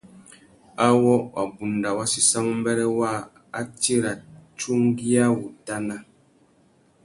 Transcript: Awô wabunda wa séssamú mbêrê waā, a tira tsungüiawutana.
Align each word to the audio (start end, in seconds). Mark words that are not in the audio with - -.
Awô 0.85 1.13
wabunda 1.35 1.89
wa 1.97 2.05
séssamú 2.13 2.51
mbêrê 2.59 2.85
waā, 2.99 3.19
a 3.59 3.61
tira 3.81 4.11
tsungüiawutana. 4.57 5.95